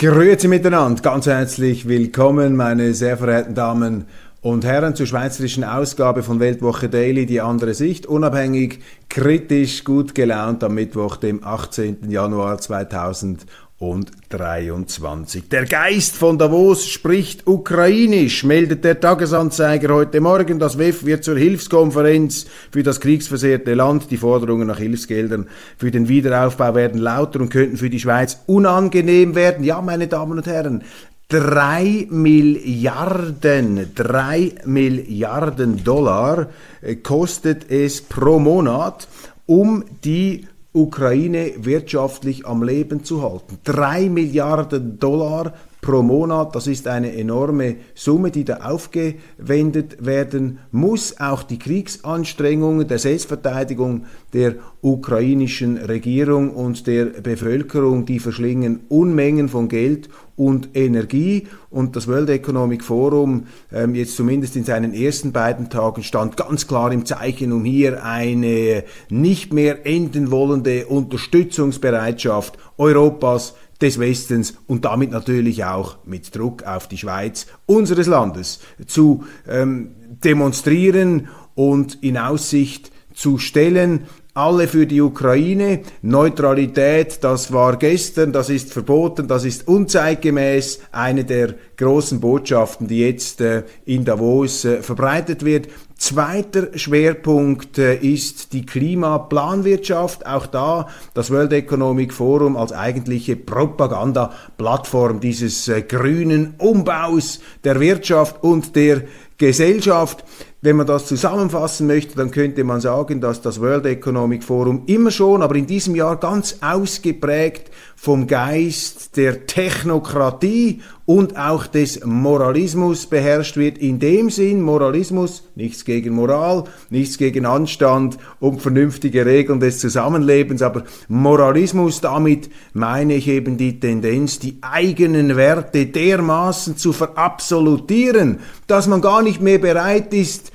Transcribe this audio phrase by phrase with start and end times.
[0.00, 4.06] Grüezi miteinander, ganz herzlich willkommen, meine sehr verehrten Damen
[4.40, 8.78] und Herren, zur schweizerischen Ausgabe von Weltwoche Daily, die andere Sicht, unabhängig,
[9.10, 12.10] kritisch, gut gelaunt am Mittwoch, dem 18.
[12.10, 13.44] Januar 2000
[13.80, 15.48] und 23.
[15.48, 20.58] Der Geist von Davos spricht ukrainisch, meldet der Tagesanzeiger heute Morgen.
[20.58, 24.10] Das WEF wird zur Hilfskonferenz für das kriegsversehrte Land.
[24.10, 29.34] Die Forderungen nach Hilfsgeldern für den Wiederaufbau werden lauter und könnten für die Schweiz unangenehm
[29.34, 29.64] werden.
[29.64, 30.84] Ja, meine Damen und Herren,
[31.28, 36.50] drei Milliarden, drei Milliarden Dollar
[36.82, 39.08] äh, kostet es pro Monat,
[39.46, 43.58] um die Ukraine wirtschaftlich am Leben zu halten.
[43.64, 51.18] Drei Milliarden Dollar pro Monat, das ist eine enorme Summe, die da aufgewendet werden muss.
[51.18, 59.68] Auch die Kriegsanstrengungen der Selbstverteidigung der ukrainischen Regierung und der Bevölkerung, die verschlingen Unmengen von
[59.68, 61.46] Geld und Energie.
[61.70, 66.66] Und das World Economic Forum, ähm, jetzt zumindest in seinen ersten beiden Tagen, stand ganz
[66.66, 74.84] klar im Zeichen, um hier eine nicht mehr enden wollende Unterstützungsbereitschaft Europas des Westens und
[74.84, 79.90] damit natürlich auch mit Druck auf die Schweiz unseres Landes zu ähm,
[80.22, 85.80] demonstrieren und in Aussicht zu stellen, alle für die Ukraine.
[86.02, 90.80] Neutralität, das war gestern, das ist verboten, das ist unzeitgemäß.
[90.92, 95.68] Eine der großen Botschaften, die jetzt äh, in Davos äh, verbreitet wird.
[95.96, 100.24] Zweiter Schwerpunkt äh, ist die Klimaplanwirtschaft.
[100.26, 108.76] Auch da das World Economic Forum als eigentliche Propagandaplattform dieses grünen Umbaus der Wirtschaft und
[108.76, 109.02] der
[109.38, 110.24] Gesellschaft.
[110.62, 115.10] Wenn man das zusammenfassen möchte, dann könnte man sagen, dass das World Economic Forum immer
[115.10, 117.70] schon, aber in diesem Jahr ganz ausgeprägt
[118.02, 123.76] vom Geist der Technokratie und auch des Moralismus beherrscht wird.
[123.76, 130.62] In dem Sinn, Moralismus, nichts gegen Moral, nichts gegen Anstand und vernünftige Regeln des Zusammenlebens,
[130.62, 138.86] aber Moralismus, damit meine ich eben die Tendenz, die eigenen Werte dermaßen zu verabsolutieren, dass
[138.86, 140.52] man gar nicht mehr bereit ist,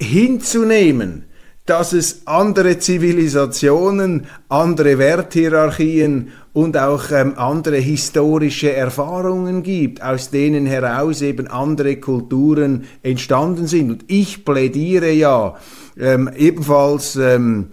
[0.00, 1.24] hinzunehmen,
[1.72, 10.66] dass es andere Zivilisationen, andere Werthierarchien und auch ähm, andere historische Erfahrungen gibt, aus denen
[10.66, 13.90] heraus eben andere Kulturen entstanden sind.
[13.90, 15.54] Und ich plädiere ja
[15.98, 17.68] ähm, ebenfalls ähm,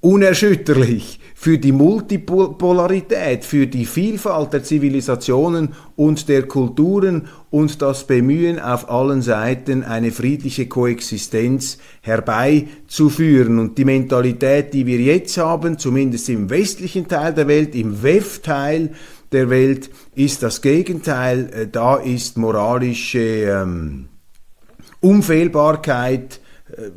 [0.00, 8.60] unerschütterlich für die Multipolarität, für die Vielfalt der Zivilisationen und der Kulturen und das Bemühen
[8.60, 13.58] auf allen Seiten eine friedliche Koexistenz herbeizuführen.
[13.58, 18.90] Und die Mentalität, die wir jetzt haben, zumindest im westlichen Teil der Welt, im WEF-Teil
[19.32, 21.50] der Welt, ist das Gegenteil.
[21.52, 24.10] Äh, da ist moralische ähm,
[25.00, 26.90] Unfehlbarkeit, äh,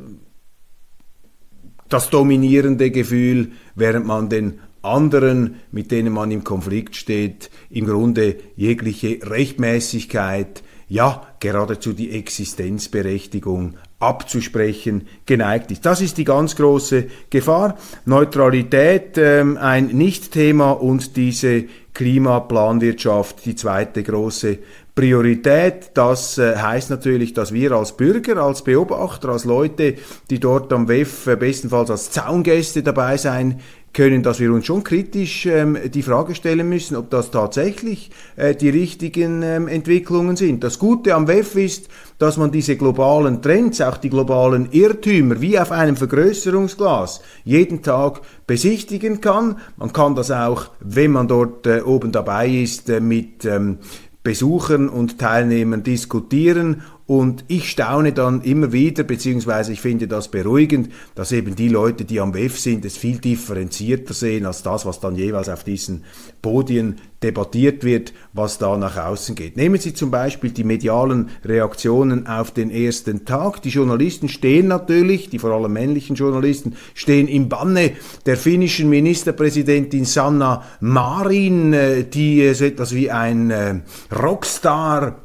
[1.96, 8.36] das dominierende Gefühl, während man den anderen, mit denen man im Konflikt steht, im Grunde
[8.58, 15.86] jegliche Rechtmäßigkeit, ja geradezu die Existenzberechtigung abzusprechen geneigt ist.
[15.86, 17.78] Das ist die ganz große Gefahr.
[18.04, 21.64] Neutralität ähm, ein Nichtthema und diese
[21.94, 24.60] Klimaplanwirtschaft die zweite große
[24.96, 25.92] Priorität.
[25.94, 29.96] Das äh, heißt natürlich, dass wir als Bürger, als Beobachter, als Leute,
[30.30, 33.60] die dort am WEF äh, bestenfalls als Zaungäste dabei sein
[33.96, 38.54] können, dass wir uns schon kritisch ähm, die Frage stellen müssen, ob das tatsächlich äh,
[38.54, 40.64] die richtigen ähm, Entwicklungen sind.
[40.64, 41.88] Das Gute am WEF ist,
[42.18, 48.22] dass man diese globalen Trends, auch die globalen Irrtümer, wie auf einem Vergrößerungsglas jeden Tag
[48.48, 49.60] besichtigen kann.
[49.78, 53.80] Man kann das auch, wenn man dort äh, oben dabei ist, äh, mit ähm,
[54.26, 60.90] Besuchern und Teilnehmern diskutieren Und ich staune dann immer wieder, beziehungsweise ich finde das beruhigend,
[61.14, 65.00] dass eben die Leute, die am WEF sind, es viel differenzierter sehen als das, was
[65.00, 66.04] dann jeweils auf diesen
[66.42, 69.56] Podien debattiert wird, was da nach außen geht.
[69.56, 73.62] Nehmen Sie zum Beispiel die medialen Reaktionen auf den ersten Tag.
[73.62, 77.92] Die Journalisten stehen natürlich, die vor allem männlichen Journalisten, stehen im Banne
[78.26, 83.76] der finnischen Ministerpräsidentin Sanna Marin, äh, die so etwas wie ein äh,
[84.12, 85.25] Rockstar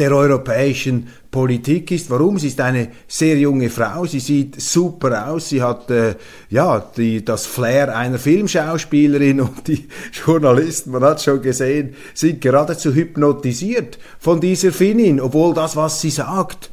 [0.00, 2.08] der europäischen Politik ist.
[2.10, 2.38] Warum?
[2.38, 6.14] Sie ist eine sehr junge Frau, sie sieht super aus, sie hat äh,
[6.48, 12.94] ja die, das Flair einer Filmschauspielerin und die Journalisten, man hat schon gesehen, sind geradezu
[12.94, 16.70] hypnotisiert von dieser Finnin, obwohl das, was sie sagt,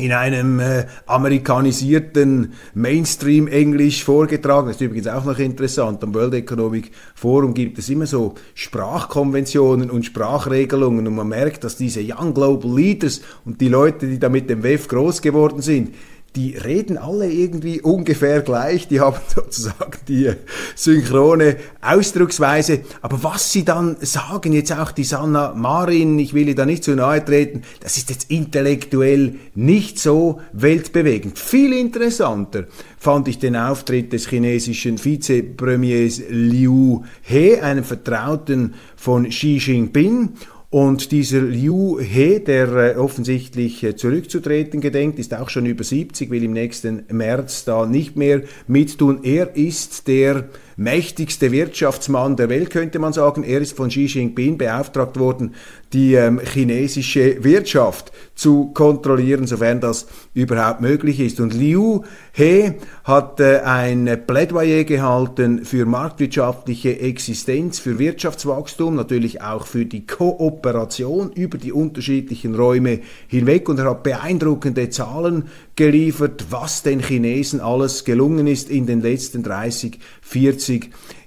[0.00, 4.68] in einem äh, amerikanisierten Mainstream-Englisch vorgetragen.
[4.68, 6.02] Das ist übrigens auch noch interessant.
[6.02, 11.76] Am World Economic Forum gibt es immer so Sprachkonventionen und Sprachregelungen und man merkt, dass
[11.76, 15.94] diese Young Global Leaders und die Leute, die da mit dem WEF groß geworden sind,
[16.36, 20.30] die reden alle irgendwie ungefähr gleich, die haben sozusagen die
[20.76, 26.54] synchrone Ausdrucksweise, aber was sie dann sagen, jetzt auch die Sanna Marin, ich will ihr
[26.54, 31.38] da nicht zu nahe treten, das ist jetzt intellektuell nicht so weltbewegend.
[31.38, 32.66] Viel interessanter
[32.98, 40.34] fand ich den Auftritt des chinesischen Vizepremiers Liu He, einem Vertrauten von Xi Jinping,
[40.70, 46.30] und dieser Liu He, der äh, offensichtlich äh, zurückzutreten gedenkt, ist auch schon über 70,
[46.30, 49.24] will im nächsten März da nicht mehr mittun.
[49.24, 53.42] Er ist der mächtigste Wirtschaftsmann der Welt, könnte man sagen.
[53.44, 55.54] Er ist von Xi Jinping beauftragt worden,
[55.92, 61.40] die ähm, chinesische Wirtschaft zu kontrollieren, sofern das überhaupt möglich ist.
[61.40, 62.02] Und Liu
[62.32, 62.72] He
[63.04, 71.32] hat äh, ein Plädoyer gehalten für marktwirtschaftliche Existenz, für Wirtschaftswachstum, natürlich auch für die Kooperation
[71.32, 73.68] über die unterschiedlichen Räume hinweg.
[73.68, 79.42] Und er hat beeindruckende Zahlen geliefert, was den Chinesen alles gelungen ist in den letzten
[79.42, 80.69] 30, 40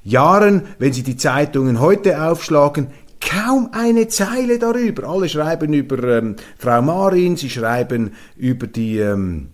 [0.04, 0.64] Jahren.
[0.80, 2.88] Wenn Sie die Zeitungen heute aufschlagen,
[3.20, 5.08] kaum eine Zeile darüber.
[5.08, 9.50] Alle schreiben über ähm, Frau Marin, sie schreiben über die ähm,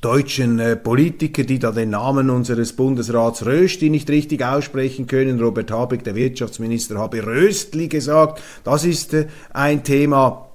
[0.00, 5.40] deutschen äh, Politiker, die da den Namen unseres Bundesrats Rösti nicht richtig aussprechen können.
[5.40, 8.42] Robert Habeck, der Wirtschaftsminister, habe Röstli gesagt.
[8.64, 10.49] Das ist äh, ein Thema.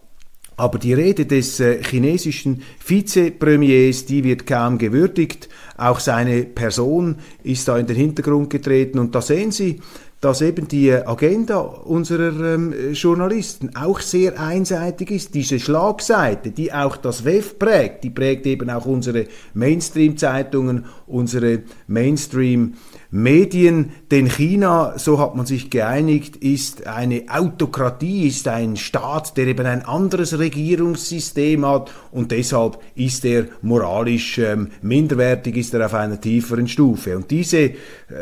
[0.57, 5.49] Aber die Rede des äh, chinesischen Vizepremiers, die wird kaum gewürdigt.
[5.77, 8.99] Auch seine Person ist da in den Hintergrund getreten.
[8.99, 9.81] Und da sehen Sie,
[10.21, 15.35] dass eben die Agenda unserer ähm, Journalisten auch sehr einseitig ist.
[15.35, 22.73] Diese Schlagseite, die auch das WEF prägt, die prägt eben auch unsere Mainstream-Zeitungen, unsere Mainstream-
[23.15, 29.47] Medien, denn China, so hat man sich geeinigt, ist eine Autokratie, ist ein Staat, der
[29.47, 35.93] eben ein anderes Regierungssystem hat und deshalb ist er moralisch ähm, minderwertig, ist er auf
[35.93, 37.15] einer tieferen Stufe.
[37.15, 37.73] Und diese äh,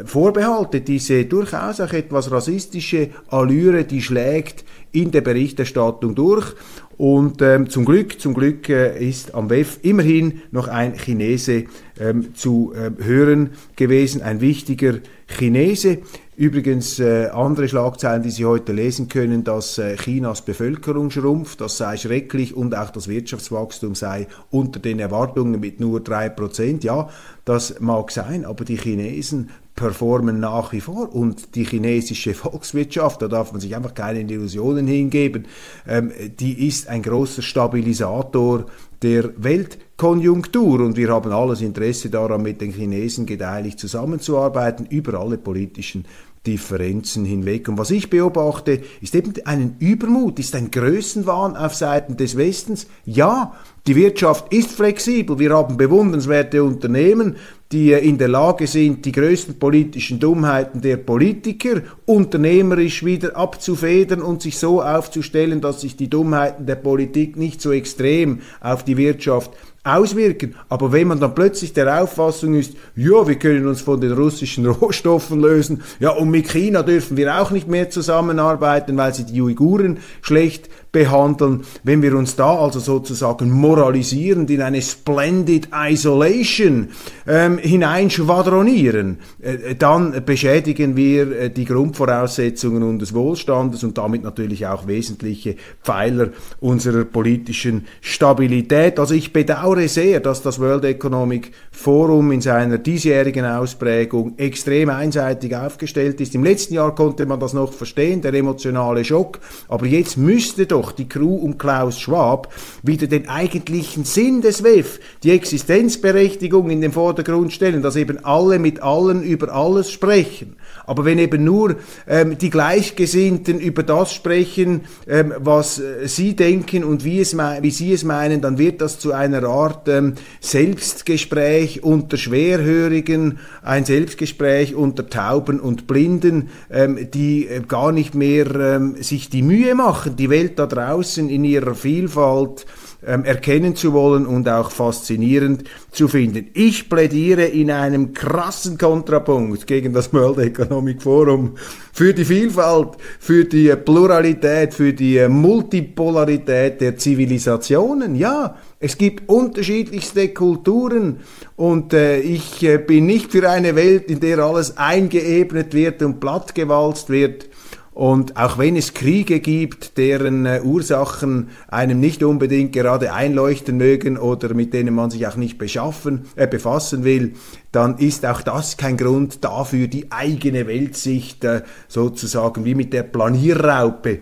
[0.05, 6.53] Vorbehalte, diese durchaus auch etwas rassistische Allüre, die schlägt in der Berichterstattung durch.
[6.97, 11.65] Und ähm, zum Glück, zum Glück äh, ist am WEF immerhin noch ein Chinese
[11.99, 15.99] ähm, zu äh, hören gewesen, ein wichtiger Chinese.
[16.35, 21.77] Übrigens äh, andere Schlagzeilen, die Sie heute lesen können, dass äh, Chinas Bevölkerung schrumpft, das
[21.77, 26.83] sei schrecklich und auch das Wirtschaftswachstum sei unter den Erwartungen mit nur drei Prozent.
[26.83, 27.09] Ja,
[27.45, 31.13] das mag sein, aber die Chinesen performen nach wie vor.
[31.13, 35.47] Und die chinesische Volkswirtschaft, da darf man sich einfach keine Illusionen hingeben,
[35.87, 38.65] ähm, die ist ein großer Stabilisator
[39.01, 40.81] der Weltkonjunktur.
[40.81, 46.05] Und wir haben alles Interesse daran, mit den Chinesen gedeihlich zusammenzuarbeiten über alle politischen
[46.45, 47.69] Differenzen hinweg.
[47.69, 52.87] Und was ich beobachte, ist eben einen Übermut, ist ein Größenwahn auf Seiten des Westens.
[53.05, 53.55] Ja,
[53.87, 55.39] die Wirtschaft ist flexibel.
[55.39, 57.37] Wir haben bewundernswerte Unternehmen,
[57.71, 64.41] die in der Lage sind, die größten politischen Dummheiten der Politiker unternehmerisch wieder abzufedern und
[64.41, 69.51] sich so aufzustellen, dass sich die Dummheiten der Politik nicht so extrem auf die Wirtschaft
[69.83, 70.55] auswirken.
[70.69, 74.65] Aber wenn man dann plötzlich der Auffassung ist, ja, wir können uns von den russischen
[74.67, 79.41] Rohstoffen lösen, ja, und mit China dürfen wir auch nicht mehr zusammenarbeiten, weil sie die
[79.41, 86.89] Uiguren schlecht behandeln, wenn wir uns da also sozusagen moralisierend in eine Splendid Isolation
[87.27, 94.85] ähm, hineinschwadronieren, äh, dann beschädigen wir äh, die Grundvoraussetzungen unseres Wohlstandes und damit natürlich auch
[94.85, 98.99] wesentliche Pfeiler unserer politischen Stabilität.
[98.99, 105.55] Also ich bedauere sehr, dass das World Economic Forum in seiner diesjährigen Ausprägung extrem einseitig
[105.55, 106.35] aufgestellt ist.
[106.35, 109.39] Im letzten Jahr konnte man das noch verstehen, der emotionale Schock.
[109.67, 114.99] Aber jetzt müsste doch die Crew um Klaus Schwab wieder den eigentlichen Sinn des WEF,
[115.23, 120.55] die Existenzberechtigung in den Vordergrund stellen, dass eben alle mit allen über alles sprechen.
[120.85, 126.83] Aber wenn eben nur ähm, die Gleichgesinnten über das sprechen, ähm, was äh, sie denken
[126.83, 131.83] und wie, es wie sie es meinen, dann wird das zu einer Art ähm, Selbstgespräch
[131.83, 138.95] unter Schwerhörigen, ein Selbstgespräch unter Tauben und Blinden, ähm, die äh, gar nicht mehr ähm,
[139.01, 142.65] sich die Mühe machen, die Welt da draußen in ihrer Vielfalt
[143.05, 146.49] ähm, erkennen zu wollen und auch faszinierend zu finden.
[146.53, 151.55] Ich plädiere in einem krassen Kontrapunkt gegen das World Economic Forum
[151.91, 158.15] für die Vielfalt, für die Pluralität, für die Multipolarität der Zivilisationen.
[158.15, 161.21] Ja, es gibt unterschiedlichste Kulturen
[161.55, 166.19] und äh, ich äh, bin nicht für eine Welt, in der alles eingeebnet wird und
[166.19, 167.49] plattgewalzt wird.
[167.93, 174.17] Und auch wenn es Kriege gibt, deren äh, Ursachen einem nicht unbedingt gerade einleuchten mögen
[174.17, 177.33] oder mit denen man sich auch nicht beschaffen, äh, befassen will,
[177.71, 183.03] dann ist auch das kein Grund dafür, die eigene Weltsicht äh, sozusagen wie mit der
[183.03, 184.19] Planierraupe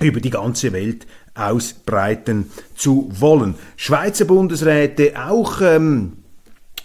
[0.00, 3.56] über die ganze Welt ausbreiten zu wollen.
[3.76, 6.23] Schweizer Bundesräte auch ähm,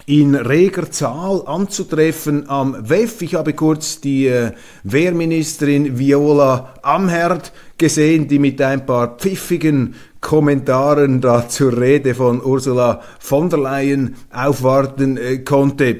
[0.10, 3.22] in reger Zahl anzutreffen am WEF.
[3.22, 11.22] Ich habe kurz die äh, Wehrministerin Viola Amherd gesehen, die mit ein paar pfiffigen Kommentaren
[11.22, 16.00] da zur Rede von Ursula von der Leyen aufwarten äh, konnte,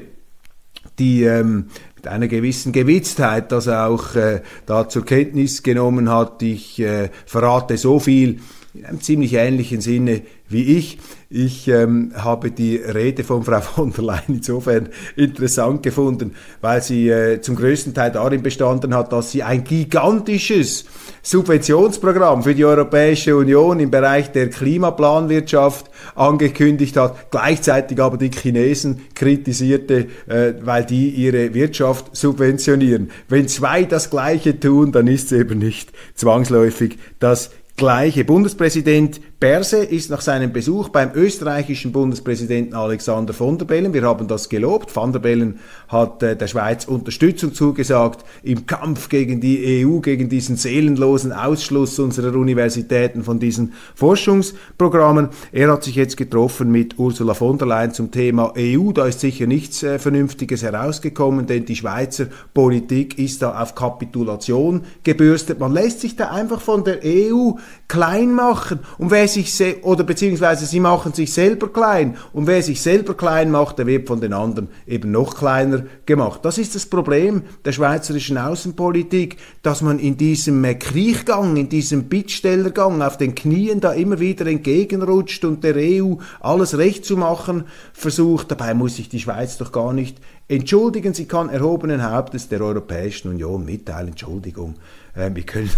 [0.98, 6.42] die ähm, mit einer gewissen Gewitztheit das auch äh, da zur Kenntnis genommen hat.
[6.42, 8.40] Ich äh, verrate so viel
[8.74, 10.98] in einem ziemlich ähnlichen Sinne wie ich.
[11.32, 17.08] Ich ähm, habe die Rede von Frau von der Leyen insofern interessant gefunden, weil sie
[17.08, 20.86] äh, zum größten Teil darin bestanden hat, dass sie ein gigantisches
[21.22, 29.02] Subventionsprogramm für die Europäische Union im Bereich der Klimaplanwirtschaft angekündigt hat, gleichzeitig aber die Chinesen
[29.14, 33.10] kritisierte, äh, weil die ihre Wirtschaft subventionieren.
[33.28, 38.24] Wenn zwei das Gleiche tun, dann ist es eben nicht zwangsläufig das Gleiche.
[38.24, 44.28] Bundespräsident Berse ist nach seinem Besuch beim österreichischen Bundespräsidenten Alexander von der Bellen, wir haben
[44.28, 49.82] das gelobt, van der Bellen hat äh, der Schweiz Unterstützung zugesagt im Kampf gegen die
[49.82, 55.30] EU, gegen diesen seelenlosen Ausschluss unserer Universitäten von diesen Forschungsprogrammen.
[55.52, 58.92] Er hat sich jetzt getroffen mit Ursula von der Leyen zum Thema EU.
[58.92, 64.82] Da ist sicher nichts äh, Vernünftiges herausgekommen, denn die Schweizer Politik ist da auf Kapitulation
[65.02, 65.60] gebürstet.
[65.60, 67.52] Man lässt sich da einfach von der EU
[67.88, 68.80] klein machen.
[68.98, 73.50] Und wer sich oder beziehungsweise sie machen sich selber klein und wer sich selber klein
[73.50, 76.40] macht, der wird von den anderen eben noch kleiner gemacht.
[76.44, 83.02] Das ist das Problem der schweizerischen Außenpolitik, dass man in diesem Kriechgang, in diesem Bittstellergang
[83.02, 88.50] auf den Knien da immer wieder entgegenrutscht und der EU alles recht zu machen versucht.
[88.50, 90.18] Dabei muss sich die Schweiz doch gar nicht
[90.48, 91.14] entschuldigen.
[91.14, 94.74] Sie kann erhobenen Hauptes der Europäischen Union mitteilen, Entschuldigung,
[95.14, 95.70] äh, wir können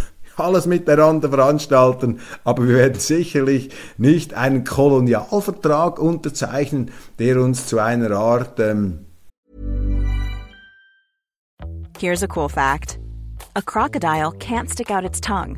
[0.43, 8.11] alles miteinander veranstalten, aber wir werden sicherlich nicht einen Kolonialvertrag unterzeichnen, der uns zu einer
[8.13, 9.07] Art ähm
[11.99, 12.99] Here's a cool fact.
[13.55, 15.57] A crocodile can't stick out its tongue.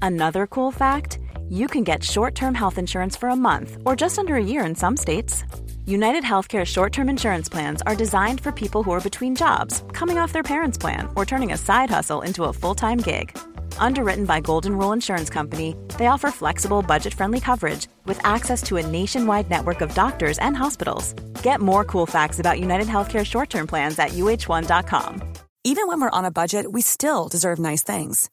[0.00, 1.18] Another cool fact,
[1.48, 4.76] you can get short-term health insurance for a month or just under a year in
[4.76, 5.42] some states.
[5.86, 10.18] United Healthcare short term insurance plans are designed for people who are between jobs, coming
[10.18, 13.36] off their parents' plan, or turning a side hustle into a full time gig.
[13.80, 18.76] Underwritten by Golden Rule Insurance Company, they offer flexible, budget friendly coverage with access to
[18.76, 21.14] a nationwide network of doctors and hospitals.
[21.42, 25.22] Get more cool facts about United Healthcare short term plans at uh1.com.
[25.64, 28.30] Even when we're on a budget, we still deserve nice things.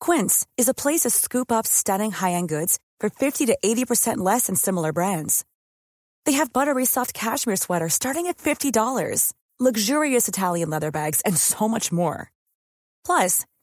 [0.00, 4.18] Quince is a place to scoop up stunning high end goods for 50 to 80%
[4.18, 5.44] less than similar brands.
[6.24, 11.68] They have buttery soft cashmere sweaters starting at $50, luxurious Italian leather bags, and so
[11.68, 12.30] much more.
[13.04, 13.46] Plus,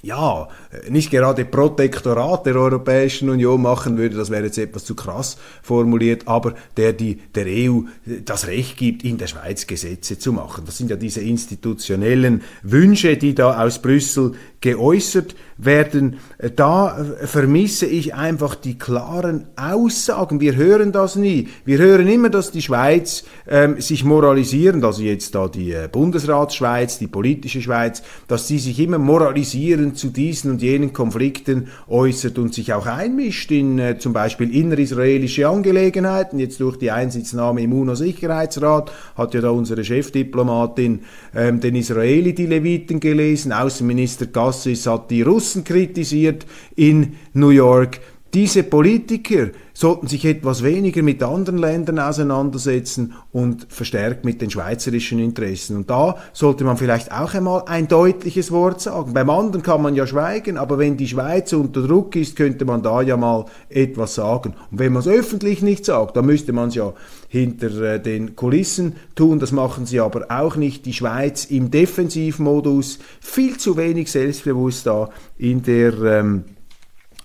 [0.00, 0.48] Ja,
[0.88, 6.28] nicht gerade Protektorat der Europäischen Union machen würde, das wäre jetzt etwas zu krass formuliert,
[6.28, 7.80] aber der die der EU
[8.24, 10.62] das Recht gibt, in der Schweiz Gesetze zu machen.
[10.66, 16.18] Das sind ja diese institutionellen Wünsche, die da aus Brüssel geäußert werden.
[16.56, 20.40] Da vermisse ich einfach die klaren Aussagen.
[20.40, 21.48] Wir hören das nie.
[21.64, 26.98] Wir hören immer, dass die Schweiz ähm, sich moralisieren, also jetzt da die äh, Bundesratsschweiz,
[26.98, 32.54] die politische Schweiz, dass sie sich immer moralisieren zu diesen und jenen Konflikten äußert und
[32.54, 36.38] sich auch einmischt in äh, zum Beispiel innerisraelische Angelegenheiten.
[36.38, 41.00] Jetzt durch die Einsitznahme im UNO-Sicherheitsrat hat ja da unsere Chefdiplomatin
[41.34, 43.52] ähm, den Israeli die Leviten gelesen.
[43.52, 48.00] Außenminister Gassis hat die Russen kritisiert in New York.
[48.32, 55.20] Diese Politiker sollten sich etwas weniger mit anderen Ländern auseinandersetzen und verstärkt mit den schweizerischen
[55.20, 55.76] Interessen.
[55.76, 59.14] Und da sollte man vielleicht auch einmal ein deutliches Wort sagen.
[59.14, 62.82] Beim anderen kann man ja schweigen, aber wenn die Schweiz unter Druck ist, könnte man
[62.82, 64.54] da ja mal etwas sagen.
[64.72, 66.92] Und wenn man es öffentlich nicht sagt, dann müsste man es ja
[67.28, 69.38] hinter äh, den Kulissen tun.
[69.38, 70.86] Das machen sie aber auch nicht.
[70.86, 76.44] Die Schweiz im Defensivmodus, viel zu wenig selbstbewusst da in der ähm,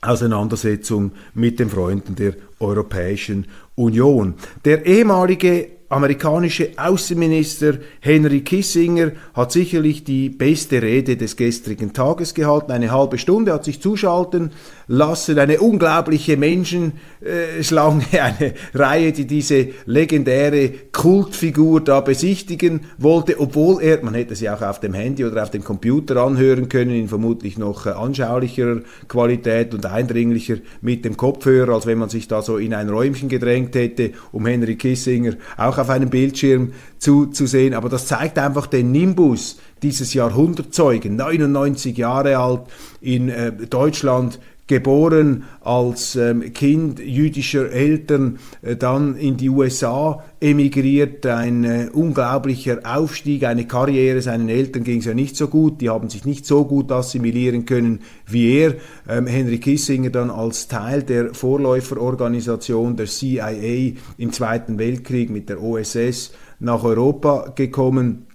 [0.04, 3.46] Auseinandersetzung mit den Freunden der Europäischen
[3.76, 4.36] Union.
[4.66, 12.72] Der ehemalige amerikanische Außenminister Henry Kissinger hat sicherlich die beste Rede des gestrigen Tages gehalten.
[12.72, 14.52] Eine halbe Stunde hat sich zuschalten
[14.88, 15.38] lassen.
[15.38, 24.16] Eine unglaubliche Menschenschlange, eine Reihe, die diese legendäre Kultfigur da besichtigen wollte, obwohl er, man
[24.16, 27.86] hätte sie auch auf dem Handy oder auf dem Computer anhören können, in vermutlich noch
[27.86, 32.90] anschaulicherer Qualität und eindringlicher mit dem Kopfhörer, als wenn man sich da so in ein
[32.90, 37.74] Räumchen gedrängt hätte, um Henry Kissinger auch auf einem Bildschirm zuzusehen.
[37.74, 42.62] Aber das zeigt einfach den Nimbus dieses Jahrhundertzeugen, 99 Jahre alt,
[43.02, 44.40] in äh, Deutschland
[44.74, 52.80] geboren als ähm, Kind jüdischer Eltern, äh, dann in die USA emigriert, ein äh, unglaublicher
[52.84, 54.20] Aufstieg, eine Karriere.
[54.24, 57.66] Seinen Eltern ging es ja nicht so gut, die haben sich nicht so gut assimilieren
[57.66, 58.74] können wie er.
[59.08, 65.62] Ähm, Henry Kissinger dann als Teil der Vorläuferorganisation der CIA im Zweiten Weltkrieg mit der
[65.62, 68.26] OSS nach Europa gekommen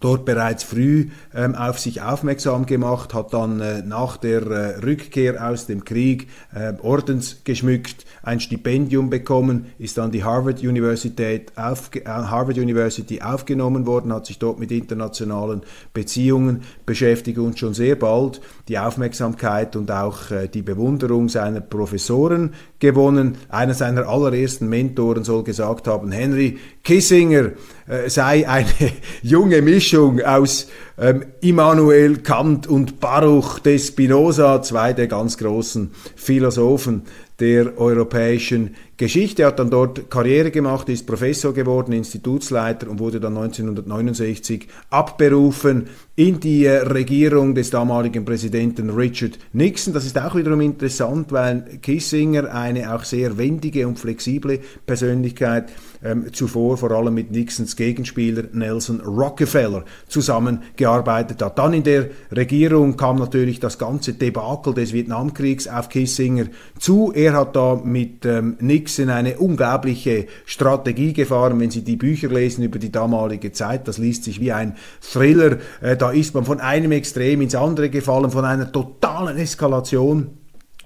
[0.00, 5.48] dort bereits früh ähm, auf sich aufmerksam gemacht, hat dann äh, nach der äh, Rückkehr
[5.48, 12.08] aus dem Krieg äh, ordensgeschmückt ein Stipendium bekommen, ist dann die Harvard University, aufge äh,
[12.08, 15.62] Harvard University aufgenommen worden, hat sich dort mit internationalen
[15.92, 22.54] Beziehungen beschäftigt und schon sehr bald die Aufmerksamkeit und auch äh, die Bewunderung seiner Professoren
[22.78, 23.38] gewonnen.
[23.48, 27.52] Einer seiner allerersten Mentoren soll gesagt haben, Henry Kissinger
[27.86, 28.68] äh, sei eine
[29.22, 30.68] junge Mischung aus
[31.00, 37.02] ähm, Immanuel Kant und Baruch de Spinoza, zwei der ganz großen Philosophen
[37.40, 39.42] der europäischen Geschichte.
[39.42, 45.86] Er hat dann dort Karriere gemacht, ist Professor geworden, Institutsleiter und wurde dann 1969 abberufen
[46.16, 49.94] in die Regierung des damaligen Präsidenten Richard Nixon.
[49.94, 55.70] Das ist auch wiederum interessant, weil Kissinger eine auch sehr wendige und flexible Persönlichkeit
[56.02, 61.58] ähm, zuvor vor allem mit Nixons Gegenspieler Nelson Rockefeller zusammengearbeitet hat.
[61.58, 66.46] Dann in der Regierung kam natürlich das ganze Debakel des Vietnamkriegs auf Kissinger
[66.78, 67.12] zu.
[67.14, 71.58] Er hat da mit ähm, Nixon eine unglaubliche Strategie gefahren.
[71.60, 75.58] Wenn Sie die Bücher lesen über die damalige Zeit, das liest sich wie ein Thriller.
[75.80, 80.37] Äh, da ist man von einem Extrem ins andere gefallen, von einer totalen Eskalation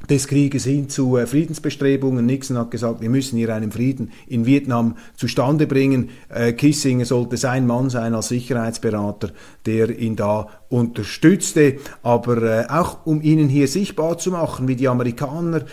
[0.09, 2.27] des Krieges hin zu äh, Friedensbestrebungen.
[2.27, 6.11] Nixon hat gesagt, wir müssen hier einen Frieden in Vietnam zustande bringen.
[6.29, 9.31] Äh, Kissinger sollte sein Mann sein als Sicherheitsberater,
[9.67, 11.77] der ihn da unterstützte.
[12.03, 15.65] Aber äh, auch um ihnen hier sichtbar zu machen, wie die Amerikaner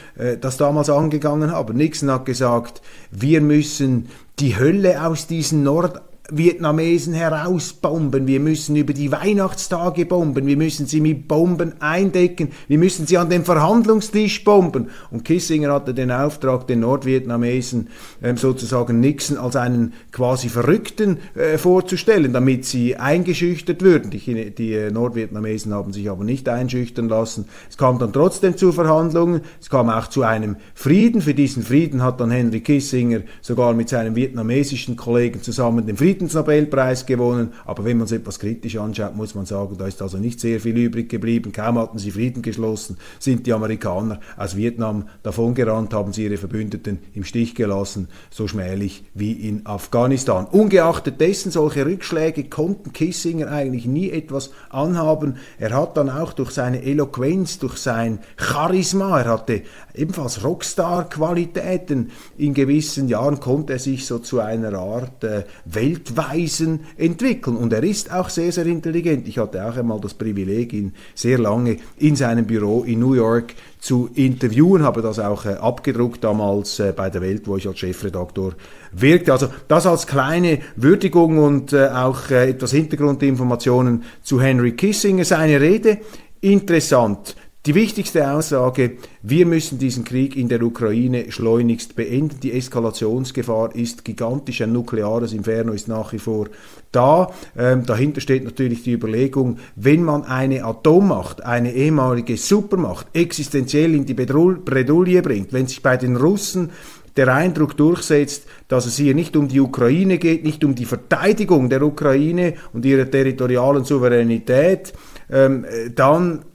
[0.41, 1.77] das damals angegangen haben.
[1.77, 8.93] Nixon hat gesagt, wir müssen die Hölle aus diesen Nord Vietnamesen herausbomben, wir müssen über
[8.93, 14.43] die Weihnachtstage bomben, wir müssen sie mit Bomben eindecken, wir müssen sie an den Verhandlungstisch
[14.43, 14.89] bomben.
[15.11, 17.87] Und Kissinger hatte den Auftrag, den Nordvietnamesen
[18.21, 24.11] ähm, sozusagen Nixon als einen quasi Verrückten äh, vorzustellen, damit sie eingeschüchtert würden.
[24.11, 27.45] Die, die äh, Nordvietnamesen haben sich aber nicht einschüchtern lassen.
[27.69, 31.21] Es kam dann trotzdem zu Verhandlungen, es kam auch zu einem Frieden.
[31.21, 36.18] Für diesen Frieden hat dann Henry Kissinger sogar mit seinem vietnamesischen Kollegen zusammen den Frieden
[36.19, 40.17] Friedensnobelpreis gewonnen, aber wenn man es etwas kritisch anschaut, muss man sagen, da ist also
[40.17, 41.53] nicht sehr viel übrig geblieben.
[41.53, 46.99] Kaum hatten sie Frieden geschlossen, sind die Amerikaner aus Vietnam davongerannt, haben sie ihre Verbündeten
[47.13, 50.45] im Stich gelassen, so schmählich wie in Afghanistan.
[50.45, 55.37] Ungeachtet dessen, solche Rückschläge konnten Kissinger eigentlich nie etwas anhaben.
[55.57, 59.61] Er hat dann auch durch seine Eloquenz, durch sein Charisma, er hatte
[59.95, 62.11] ebenfalls Rockstar-Qualitäten.
[62.37, 67.55] In gewissen Jahren konnte er sich so zu einer Art äh, Welt Sichtweisen entwickeln.
[67.55, 69.27] Und er ist auch sehr, sehr intelligent.
[69.27, 73.53] Ich hatte auch einmal das Privileg, ihn sehr lange in seinem Büro in New York
[73.79, 77.79] zu interviewen, habe das auch äh, abgedruckt damals äh, bei der Welt, wo ich als
[77.79, 78.53] Chefredaktor
[78.91, 79.31] wirkte.
[79.31, 85.23] Also das als kleine Würdigung und äh, auch äh, etwas Hintergrundinformationen zu Henry Kissinger.
[85.23, 85.99] Seine Rede
[86.41, 87.35] interessant.
[87.65, 92.39] Die wichtigste Aussage, wir müssen diesen Krieg in der Ukraine schleunigst beenden.
[92.39, 94.61] Die Eskalationsgefahr ist gigantisch.
[94.61, 96.47] Ein nukleares Inferno ist nach wie vor
[96.93, 97.33] da.
[97.57, 104.05] Ähm, dahinter steht natürlich die Überlegung, wenn man eine Atommacht, eine ehemalige Supermacht, existenziell in
[104.05, 106.69] die Bredouille bringt, wenn sich bei den Russen
[107.17, 111.69] der Eindruck durchsetzt, dass es hier nicht um die Ukraine geht, nicht um die Verteidigung
[111.69, 114.93] der Ukraine und ihrer territorialen Souveränität,
[115.29, 116.45] ähm, dann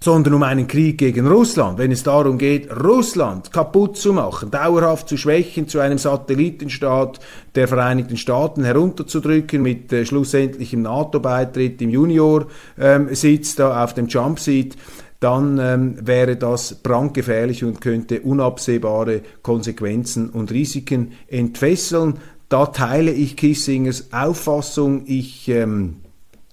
[0.00, 5.08] sondern um einen Krieg gegen Russland, wenn es darum geht, Russland kaputt zu machen, dauerhaft
[5.08, 7.18] zu schwächen, zu einem Satellitenstaat
[7.54, 14.76] der Vereinigten Staaten herunterzudrücken, mit äh, schlussendlichem NATO-Beitritt im Junior-Sitz ähm, da auf dem Jump-Seat,
[15.20, 22.18] dann ähm, wäre das brandgefährlich und könnte unabsehbare Konsequenzen und Risiken entfesseln.
[22.48, 25.02] Da teile ich Kissingers Auffassung.
[25.06, 25.96] Ich ähm,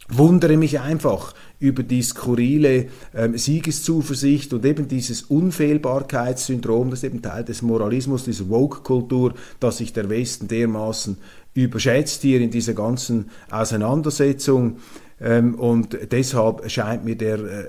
[0.10, 7.22] wundere mich einfach, über die skurrile ähm, Siegeszuversicht und eben dieses Unfehlbarkeitssyndrom, das ist eben
[7.22, 11.18] Teil des Moralismus, dieser Woke-Kultur, dass sich der Westen dermaßen
[11.54, 14.78] überschätzt hier in dieser ganzen Auseinandersetzung.
[15.22, 17.66] Ähm, und deshalb scheint mir der äh,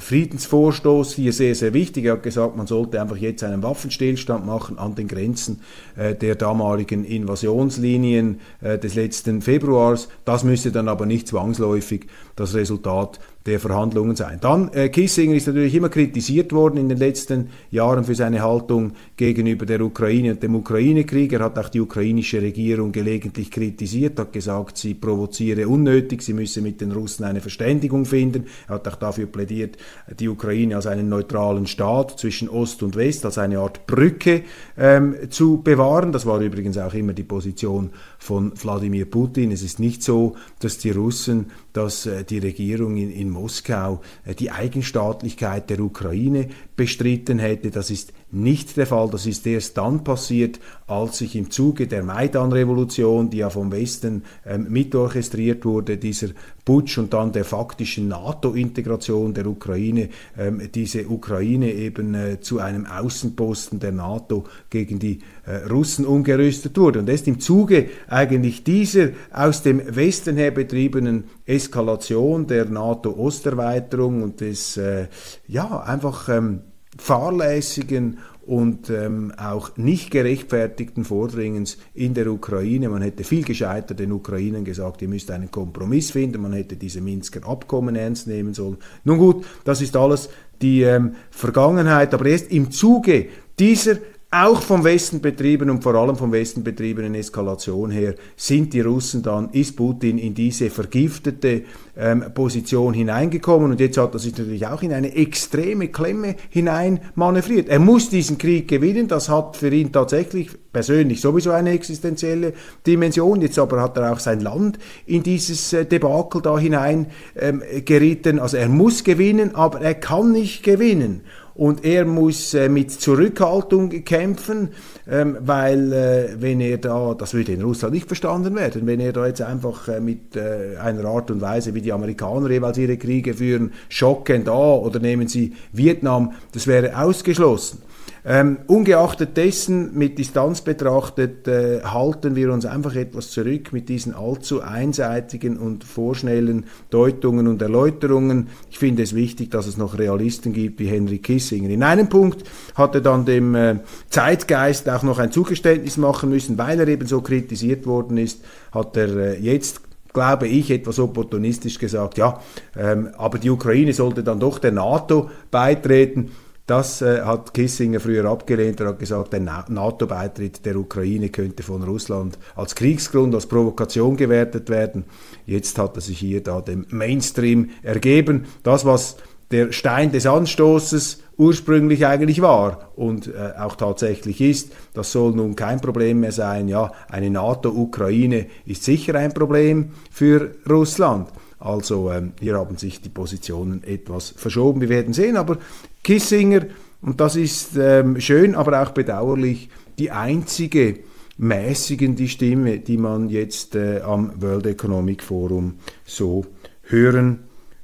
[0.00, 2.06] Friedensvorstoß hier sehr, sehr wichtig.
[2.06, 5.60] Er hat gesagt, man sollte einfach jetzt einen Waffenstillstand machen an den Grenzen
[5.96, 10.08] äh, der damaligen Invasionslinien äh, des letzten Februars.
[10.24, 12.06] Das müsste dann aber nicht zwangsläufig
[12.38, 14.38] das Resultat der Verhandlungen sein.
[14.40, 18.92] Dann, äh, Kissinger ist natürlich immer kritisiert worden in den letzten Jahren für seine Haltung
[19.16, 21.32] gegenüber der Ukraine und dem Ukraine-Krieg.
[21.32, 26.60] Er hat auch die ukrainische Regierung gelegentlich kritisiert, hat gesagt, sie provoziere unnötig, sie müsse
[26.60, 28.44] mit den Russen eine Verständigung finden.
[28.68, 29.78] Er hat auch dafür plädiert,
[30.20, 34.42] die Ukraine als einen neutralen Staat zwischen Ost und West, als eine Art Brücke
[34.76, 36.12] ähm, zu bewahren.
[36.12, 39.52] Das war übrigens auch immer die Position von Wladimir Putin.
[39.52, 44.34] Es ist nicht so, dass die Russen, dass äh, die Regierung in, in Moskau äh,
[44.34, 47.70] die Eigenstaatlichkeit der Ukraine bestritten hätte.
[47.70, 49.08] Das ist nicht der Fall.
[49.10, 54.24] Das ist erst dann passiert, als sich im Zuge der Maidan-Revolution, die ja vom Westen
[54.46, 56.28] ähm, mitorchestriert wurde, dieser
[56.64, 62.84] Putsch und dann der faktischen NATO-Integration der Ukraine, ähm, diese Ukraine eben äh, zu einem
[62.84, 66.98] Außenposten der NATO gegen die äh, Russen umgerüstet wurde.
[66.98, 74.40] Und erst im Zuge eigentlich dieser aus dem Westen her betriebenen Eskalation der NATO-Osterweiterung und
[74.40, 75.06] des äh,
[75.46, 76.60] ja einfach ähm,
[76.98, 82.88] fahrlässigen und ähm, auch nicht gerechtfertigten Vordringens in der Ukraine.
[82.88, 87.02] Man hätte viel gescheiter den Ukrainern gesagt, ihr müsst einen Kompromiss finden, man hätte diese
[87.02, 88.78] Minsker Abkommen ernst nehmen sollen.
[89.04, 90.30] Nun gut, das ist alles
[90.62, 93.26] die ähm, Vergangenheit, aber erst im Zuge
[93.58, 93.96] dieser
[94.30, 99.22] auch vom Westen betrieben und vor allem vom Westen betriebenen Eskalation her sind die Russen
[99.22, 101.62] dann, ist Putin in diese vergiftete
[101.96, 107.00] ähm, Position hineingekommen und jetzt hat er sich natürlich auch in eine extreme Klemme hinein
[107.14, 107.70] manövriert.
[107.70, 112.52] Er muss diesen Krieg gewinnen, das hat für ihn tatsächlich persönlich sowieso eine existenzielle
[112.86, 113.40] Dimension.
[113.40, 118.40] Jetzt aber hat er auch sein Land in dieses äh, Debakel da hinein ähm, gerieten.
[118.40, 121.22] Also er muss gewinnen, aber er kann nicht gewinnen
[121.58, 124.68] und er muss äh, mit Zurückhaltung kämpfen,
[125.10, 129.12] ähm, weil äh, wenn er da, das würde in Russland nicht verstanden werden, wenn er
[129.12, 132.96] da jetzt einfach äh, mit äh, einer Art und Weise, wie die Amerikaner jeweils ihre
[132.96, 137.82] Kriege führen, schocken da oder nehmen sie Vietnam, das wäre ausgeschlossen.
[138.24, 144.14] Ähm, ungeachtet dessen, mit Distanz betrachtet, äh, halten wir uns einfach etwas zurück mit diesen
[144.14, 148.48] allzu einseitigen und vorschnellen Deutungen und Erläuterungen.
[148.70, 151.70] Ich finde es wichtig, dass es noch Realisten gibt wie Henry Kissinger.
[151.70, 153.76] In einem Punkt hat er dann dem äh,
[154.10, 158.96] Zeitgeist auch noch ein Zugeständnis machen müssen, weil er eben so kritisiert worden ist, hat
[158.96, 162.40] er äh, jetzt glaube ich, etwas opportunistisch gesagt, ja,
[162.76, 166.30] ähm, aber die Ukraine sollte dann doch der NATO beitreten.
[166.68, 168.78] Das äh, hat Kissinger früher abgelehnt.
[168.80, 174.68] Er hat gesagt, der NATO-Beitritt der Ukraine könnte von Russland als Kriegsgrund, als Provokation gewertet
[174.68, 175.04] werden.
[175.46, 178.44] Jetzt hat er sich hier da dem Mainstream ergeben.
[178.64, 179.16] Das, was
[179.50, 184.70] der Stein des Anstoßes ursprünglich eigentlich war und äh, auch tatsächlich ist.
[184.92, 186.68] Das soll nun kein Problem mehr sein.
[186.68, 191.30] Ja, eine NATO-Ukraine ist sicher ein Problem für Russland.
[191.58, 194.80] Also ähm, hier haben sich die Positionen etwas verschoben.
[194.80, 195.58] Wir werden sehen, aber
[196.04, 196.66] Kissinger,
[197.02, 199.68] und das ist ähm, schön, aber auch bedauerlich,
[199.98, 201.00] die einzige
[201.38, 206.46] mäßigen die Stimme, die man jetzt äh, am World Economic Forum so
[206.82, 207.40] hören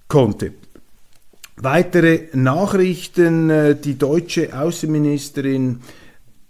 [0.08, 0.52] konnte.
[1.56, 3.50] Weitere Nachrichten.
[3.50, 5.80] Äh, die deutsche Außenministerin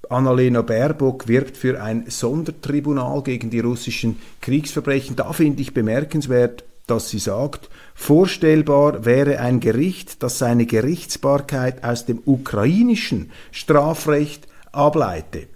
[0.09, 5.17] Annalena Baerbock wirbt für ein Sondertribunal gegen die russischen Kriegsverbrechen.
[5.17, 12.05] Da finde ich bemerkenswert, dass sie sagt, vorstellbar wäre ein Gericht, das seine Gerichtsbarkeit aus
[12.07, 15.49] dem ukrainischen Strafrecht ableite.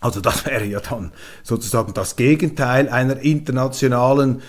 [0.00, 4.42] Also das wäre ja dann sozusagen das Gegenteil einer internationalen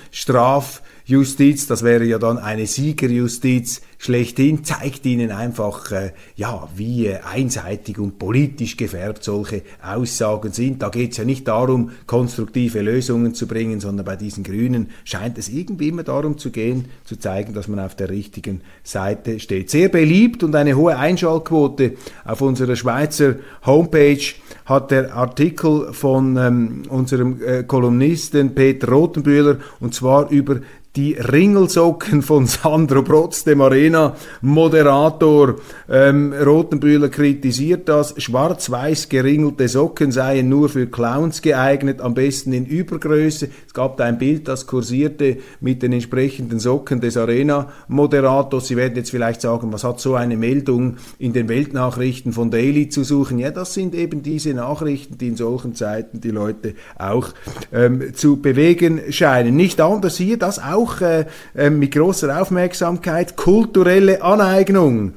[1.10, 7.18] Strafjustiz, das wäre ja dann eine Siegerjustiz schlechthin, zeigt ihnen einfach, äh, ja, wie äh,
[7.22, 10.84] einseitig und politisch gefärbt solche Aussagen sind.
[10.84, 15.40] Da geht es ja nicht darum, konstruktive Lösungen zu bringen, sondern bei diesen Grünen scheint
[15.40, 19.72] es irgendwie immer darum zu gehen, zu zeigen, dass man auf der richtigen Seite steht.
[19.72, 21.94] Sehr beliebt und eine hohe Einschaltquote
[22.24, 29.96] auf unserer Schweizer Homepage hat der Artikel von ähm, unserem äh, Kolumnisten Peter Rotenbühler und
[29.96, 30.60] zwar über
[31.00, 35.56] die Ringelsocken von Sandro Brotz, dem Arena-Moderator.
[35.90, 38.16] Ähm, Rotenbühler kritisiert das.
[38.18, 43.48] Schwarz-weiß geringelte Socken seien nur für Clowns geeignet, am besten in Übergröße.
[43.66, 48.68] Es gab da ein Bild, das kursierte mit den entsprechenden Socken des Arena-Moderators.
[48.68, 52.90] Sie werden jetzt vielleicht sagen, was hat so eine Meldung in den Weltnachrichten von Daily
[52.90, 53.40] zu suchen?
[53.40, 57.30] Ja, das sind eben diese Nachrichten, die in solchen Zeiten die Leute auch
[57.72, 59.56] ähm, zu bewegen scheinen.
[59.56, 61.26] Nicht anders hier, das auch auch äh,
[61.56, 65.14] äh, mit großer Aufmerksamkeit kulturelle Aneignung.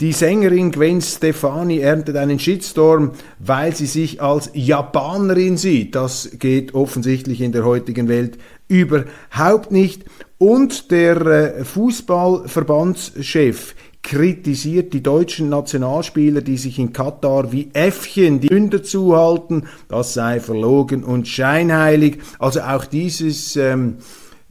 [0.00, 5.94] Die Sängerin Gwen Stefani erntet einen Shitstorm, weil sie sich als Japanerin sieht.
[5.94, 8.36] Das geht offensichtlich in der heutigen Welt
[8.68, 10.04] überhaupt nicht.
[10.36, 18.52] Und der äh, Fußballverbandschef kritisiert die deutschen Nationalspieler, die sich in Katar wie Äffchen die
[18.52, 19.66] Münder zuhalten.
[19.88, 22.18] Das sei verlogen und scheinheilig.
[22.38, 23.96] Also auch dieses ähm,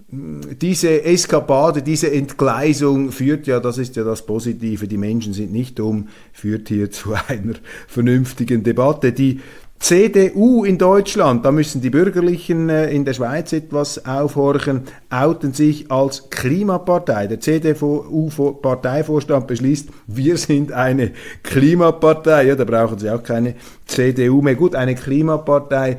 [0.08, 5.80] diese Eskapade, diese Entgleisung führt ja, das ist ja das Positive, die Menschen sind nicht
[5.80, 7.56] dumm, führt hier zu einer
[7.88, 9.12] vernünftigen Debatte.
[9.12, 9.40] Die
[9.80, 15.92] CDU in Deutschland, da müssen die Bürgerlichen äh, in der Schweiz etwas aufhorchen, outen sich
[15.92, 17.28] als Klimapartei.
[17.28, 21.12] Der CDU-Parteivorstand beschließt, wir sind eine
[21.44, 22.48] Klimapartei.
[22.48, 23.54] Ja, da brauchen sie auch keine
[23.86, 24.56] CDU mehr.
[24.56, 25.98] Gut, eine Klimapartei.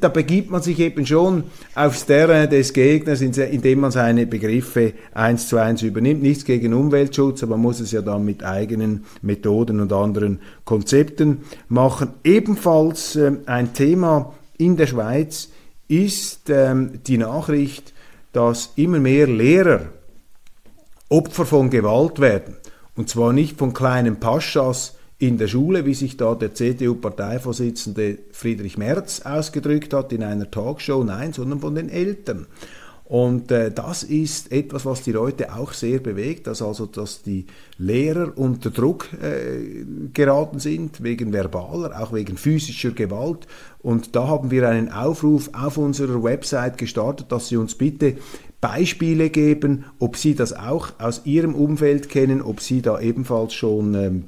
[0.00, 5.48] Da begibt man sich eben schon aufs Terrain des Gegners, indem man seine Begriffe eins
[5.48, 6.22] zu eins übernimmt.
[6.22, 11.38] Nichts gegen Umweltschutz, aber man muss es ja dann mit eigenen Methoden und anderen Konzepten
[11.68, 12.10] machen.
[12.24, 15.48] Ebenfalls äh, ein Thema in der Schweiz
[15.88, 17.92] ist ähm, die Nachricht,
[18.32, 19.86] dass immer mehr Lehrer
[21.08, 22.56] Opfer von Gewalt werden.
[22.96, 28.76] Und zwar nicht von kleinen Paschas, in der Schule, wie sich da der CDU-Parteivorsitzende Friedrich
[28.76, 32.48] Merz ausgedrückt hat in einer Talkshow, nein, sondern von den Eltern.
[33.12, 37.44] Und äh, das ist etwas, was die Leute auch sehr bewegt, dass also dass die
[37.76, 43.46] Lehrer unter Druck äh, geraten sind, wegen verbaler, auch wegen physischer Gewalt.
[43.80, 48.16] Und da haben wir einen Aufruf auf unserer Website gestartet, dass Sie uns bitte
[48.62, 53.94] Beispiele geben, ob Sie das auch aus Ihrem Umfeld kennen, ob Sie da ebenfalls schon
[53.94, 54.24] ähm,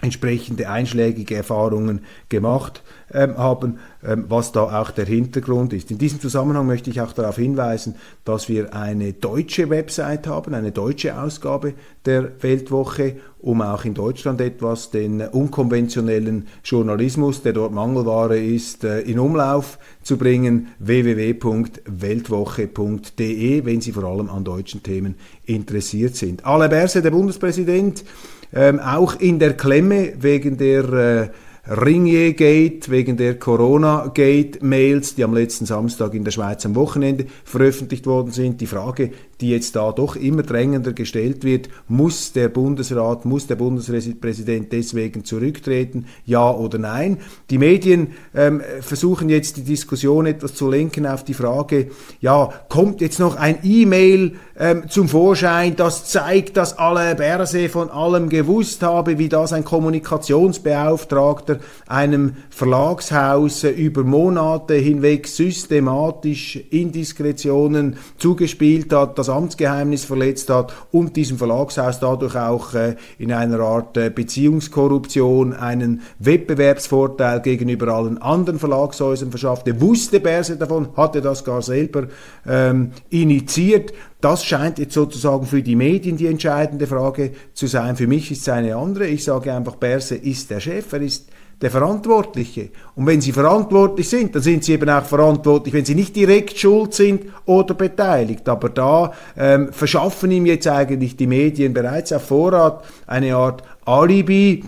[0.00, 5.90] entsprechende einschlägige Erfahrungen gemacht ähm, haben, ähm, was da auch der Hintergrund ist.
[5.90, 10.70] In diesem Zusammenhang möchte ich auch darauf hinweisen, dass wir eine deutsche Website haben, eine
[10.70, 18.38] deutsche Ausgabe der Weltwoche, um auch in Deutschland etwas den unkonventionellen Journalismus, der dort Mangelware
[18.38, 20.68] ist, äh, in Umlauf zu bringen.
[20.78, 26.44] www.weltwoche.de, wenn Sie vor allem an deutschen Themen interessiert sind.
[26.44, 28.04] Alain Berset, der Bundespräsident,
[28.52, 31.28] ähm, auch in der Klemme wegen der äh,
[31.70, 38.30] Ringier-Gate, wegen der Corona-Gate-Mails, die am letzten Samstag in der Schweiz am Wochenende veröffentlicht worden
[38.30, 38.60] sind.
[38.62, 43.56] Die Frage, die jetzt da doch immer drängender gestellt wird, muss der Bundesrat, muss der
[43.56, 47.18] Bundespräsident deswegen zurücktreten, ja oder nein?
[47.50, 53.00] Die Medien ähm, versuchen jetzt die Diskussion etwas zu lenken auf die Frage, ja, kommt
[53.00, 58.82] jetzt noch ein E-Mail ähm, zum Vorschein, das zeigt, dass alle Berse von allem gewusst
[58.82, 69.36] habe, wie das ein Kommunikationsbeauftragter einem Verlagshaus über Monate hinweg systematisch Indiskretionen zugespielt hat, das
[69.36, 76.02] Amtsgeheimnis verletzt hat und diesem Verlagshaus dadurch auch äh, in einer Art äh, Beziehungskorruption einen
[76.18, 79.80] Wettbewerbsvorteil gegenüber allen anderen Verlagshäusern verschaffte.
[79.80, 82.08] Wusste Berse davon, hatte das gar selber
[82.46, 83.92] ähm, initiiert.
[84.20, 87.96] Das scheint jetzt sozusagen für die Medien die entscheidende Frage zu sein.
[87.96, 89.06] Für mich ist es eine andere.
[89.06, 91.28] Ich sage einfach, Berse ist der Chef, er ist
[91.60, 92.70] der Verantwortliche.
[92.94, 96.56] Und wenn Sie verantwortlich sind, dann sind Sie eben auch verantwortlich, wenn Sie nicht direkt
[96.58, 98.48] schuld sind oder beteiligt.
[98.48, 104.64] Aber da ähm, verschaffen ihm jetzt eigentlich die Medien bereits auf Vorrat eine Art Alibi,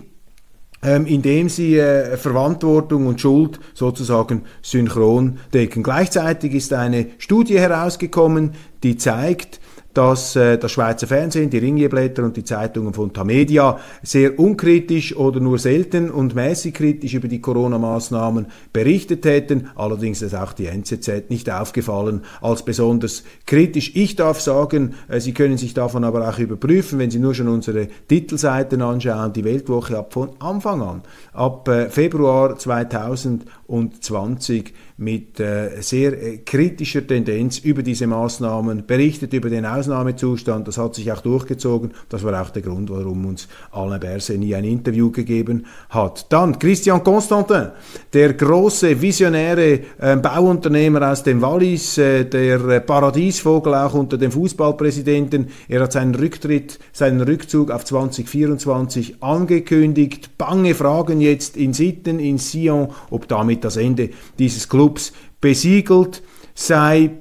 [0.83, 5.83] ähm, indem sie äh, Verantwortung und Schuld sozusagen synchron decken.
[5.83, 9.59] Gleichzeitig ist eine Studie herausgekommen, die zeigt,
[9.93, 15.39] dass äh, das Schweizer Fernsehen, die Ringieblätter und die Zeitungen von Tamedia sehr unkritisch oder
[15.39, 19.69] nur selten und mäßig kritisch über die Corona-Maßnahmen berichtet hätten.
[19.75, 23.91] Allerdings ist auch die NZZ nicht aufgefallen als besonders kritisch.
[23.95, 27.47] Ich darf sagen, äh, Sie können sich davon aber auch überprüfen, wenn Sie nur schon
[27.47, 31.01] unsere Titelseiten anschauen, die Weltwoche ab von Anfang an,
[31.33, 39.49] ab äh, Februar 2020 mit äh, sehr äh, kritischer Tendenz über diese Maßnahmen berichtet, über
[39.49, 40.67] den Ausnahmezustand.
[40.67, 41.91] Das hat sich auch durchgezogen.
[42.07, 46.31] Das war auch der Grund, warum uns Alain Berset nie ein Interview gegeben hat.
[46.31, 47.69] Dann Christian Constantin,
[48.13, 55.47] der große visionäre äh, Bauunternehmer aus dem Wallis, der Paradiesvogel auch unter dem Fußballpräsidenten.
[55.67, 60.37] Er hat seinen Rücktritt, seinen Rückzug auf 2024 angekündigt.
[60.37, 66.21] Bange Fragen jetzt in Sitten, in Sion, ob damit das Ende dieses Clubs Clubs besiegelt
[66.53, 67.11] sei.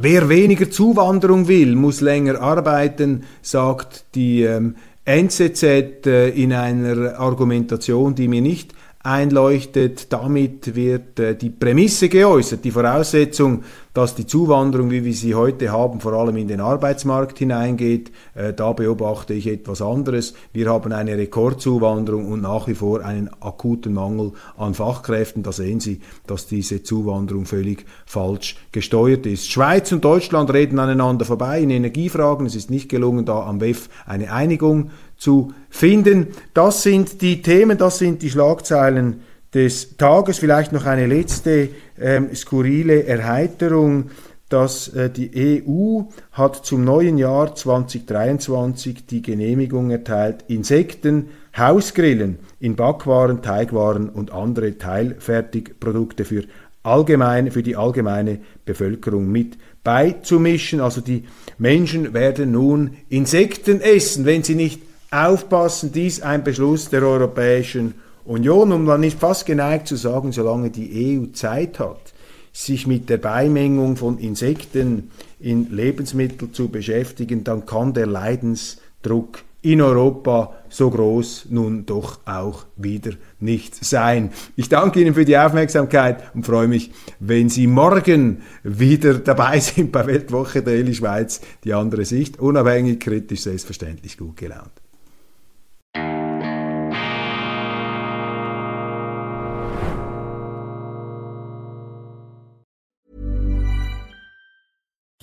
[0.00, 5.62] Wer weniger Zuwanderung will, muss länger arbeiten, sagt die ähm, NZZ
[6.06, 10.12] äh, in einer Argumentation, die mir nicht einleuchtet.
[10.12, 13.62] Damit wird äh, die Prämisse geäußert, die Voraussetzung,
[13.94, 18.12] dass die Zuwanderung, wie wir sie heute haben, vor allem in den Arbeitsmarkt hineingeht.
[18.34, 20.34] Äh, da beobachte ich etwas anderes.
[20.52, 25.42] Wir haben eine Rekordzuwanderung und nach wie vor einen akuten Mangel an Fachkräften.
[25.42, 29.50] Da sehen Sie, dass diese Zuwanderung völlig falsch gesteuert ist.
[29.50, 32.46] Schweiz und Deutschland reden aneinander vorbei in Energiefragen.
[32.46, 36.28] Es ist nicht gelungen, da am WEF eine Einigung zu finden.
[36.54, 39.20] Das sind die Themen, das sind die Schlagzeilen
[39.52, 40.38] des Tages.
[40.38, 41.68] Vielleicht noch eine letzte
[42.00, 44.10] ähm, skurrile Erheiterung.
[44.48, 52.74] Dass äh, die EU hat zum neuen Jahr 2023 die Genehmigung erteilt, Insekten, Hausgrillen in
[52.74, 56.44] Backwaren, Teigwaren und andere Teilfertigprodukte für
[56.82, 60.80] allgemein, für die allgemeine Bevölkerung mit beizumischen.
[60.80, 61.24] Also die
[61.58, 67.94] Menschen werden nun Insekten essen, wenn sie nicht aufpassen, dies ein Beschluss der Europäischen
[68.24, 72.12] Union und man ist fast geneigt zu sagen, solange die EU Zeit hat,
[72.52, 79.80] sich mit der Beimengung von Insekten in Lebensmittel zu beschäftigen, dann kann der Leidensdruck in
[79.80, 84.30] Europa so groß nun doch auch wieder nicht sein.
[84.56, 89.90] Ich danke Ihnen für die Aufmerksamkeit und freue mich, wenn Sie morgen wieder dabei sind
[89.90, 94.72] bei Weltwoche Daily Schweiz, die andere Sicht, unabhängig, kritisch, selbstverständlich gut gelaunt.